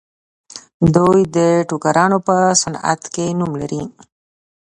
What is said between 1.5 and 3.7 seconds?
ټوکرانو په صنعت کې نوم